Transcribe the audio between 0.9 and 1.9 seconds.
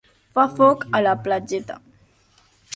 a la platgeta.